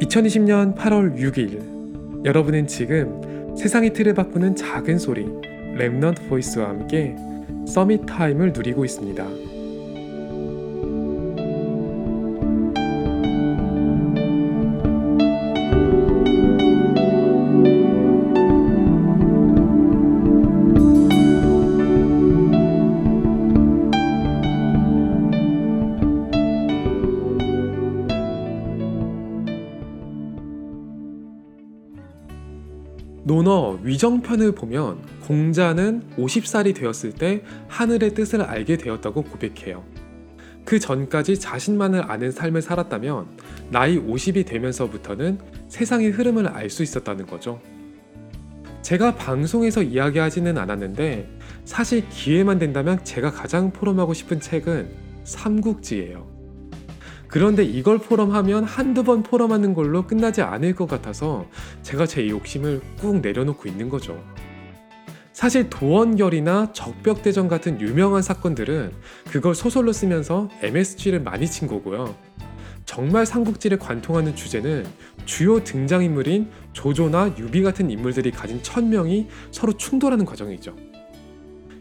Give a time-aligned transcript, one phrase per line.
[0.00, 7.16] 2020년 8월 6일 여러분은 지금 세상의 틀을 바꾸는 작은 소리 Remnant Voice와 함께
[7.66, 9.57] Summit Time을 누리고 있습니다.
[33.24, 39.84] 논어 위정편을 보면 공자는 50살이 되었을 때 하늘의 뜻을 알게 되었다고 고백해요.
[40.64, 43.26] 그 전까지 자신만을 아는 삶을 살았다면
[43.70, 47.60] 나이 50이 되면서부터는 세상의 흐름을 알 수 있었다는 거죠.
[48.82, 51.28] 제가 방송에서 이야기하지는 않았는데
[51.64, 54.90] 사실 기회만 된다면 제가 가장 포럼하고 싶은 책은
[55.24, 56.37] 삼국지예요.
[57.28, 61.46] 그런데 이걸 포럼하면 한두 번 포럼하는 걸로 끝나지 않을 것 같아서
[61.82, 64.22] 제가 제 욕심을 꾹 내려놓고 있는 거죠.
[65.32, 68.92] 사실 도원결의나 적벽대전 같은 유명한 사건들은
[69.30, 72.16] 그걸 소설로 쓰면서 MSG를 많이 친 거고요.
[72.86, 74.86] 정말 삼국지를 관통하는 주제는
[75.26, 80.74] 주요 등장인물인 조조나 유비 같은 인물들이 가진 천명이 서로 충돌하는 과정이죠.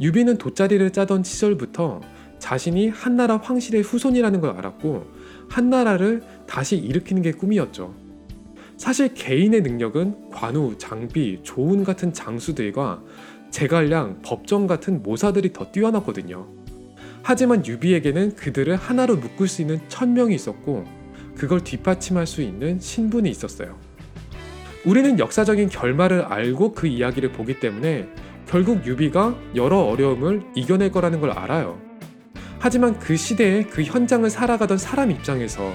[0.00, 2.00] 유비는 돗자리를 짜던 시절부터
[2.38, 5.06] 자신이 한나라 황실의 후손이라는 걸 알았고
[5.48, 7.94] 한나라를 다시 일으키는 게 꿈이었죠.
[8.76, 13.02] 사실 개인의 능력은 관우, 장비, 조운 같은 장수들과
[13.50, 16.46] 제갈량, 법정 같은 모사들이 더 뛰어났거든요.
[17.22, 20.84] 하지만 유비에게는 그들을 하나로 묶을 수 있는 천명이 있었고
[21.36, 23.76] 그걸 뒷받침할 수 있는 신분이 있었어요.
[24.84, 28.08] 우리는 역사적인 결말을 알고 그 이야기를 보기 때문에
[28.46, 31.87] 결국 유비가 여러 어려움을 이겨낼 거라는 걸 알아요.
[32.60, 35.72] 하지만 그 시대에 그 현장을 살아가던 사람 입장에서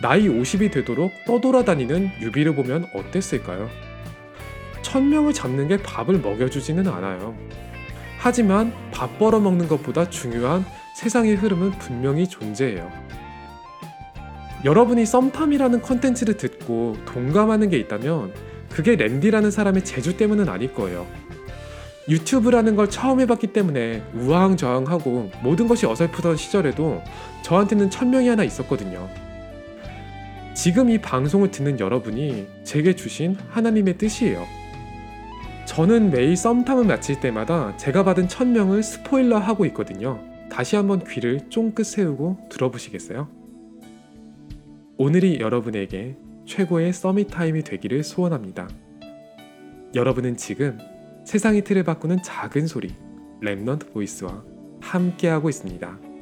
[0.00, 3.68] 나이 50이 되도록 떠돌아다니는 유비를 보면 어땠을까요?
[4.82, 7.36] 천명을 잡는 게 밥을 먹여주지는 않아요.
[8.18, 10.64] 하지만 밥 벌어 먹는 것보다 중요한
[10.96, 12.90] 세상의 흐름은 분명히 존재해요.
[14.64, 18.32] 여러분이 썸탐이라는 컨텐츠를 듣고 동감하는 게 있다면
[18.70, 21.06] 그게 랜디라는 사람의 재주 때문은 아닐 거예요.
[22.08, 27.02] 유튜브라는 걸 처음 해봤기 때문에 우왕좌왕하고 모든 것이 어설프던 시절에도
[27.42, 29.08] 저한테는 천명이 하나 있었거든요.
[30.54, 34.44] 지금 이 방송을 듣는 여러분이 제게 주신 하나님의 뜻이에요.
[35.66, 40.20] 저는 매일 썸탐을 마칠 때마다 제가 받은 천명을 스포일러 하고 있거든요.
[40.50, 43.28] 다시 한번 귀를 쫑긋 세우고 들어보시겠어요?
[44.98, 46.16] 오늘이 여러분에게
[46.46, 48.68] 최고의 서밋 타임이 되기를 소원합니다.
[49.94, 50.78] 여러분은 지금
[51.24, 52.94] 세상의 틀을 바꾸는 작은 소리
[53.42, 54.44] 랩넌트 보이스와
[54.80, 56.13] 함께하고 있습니다.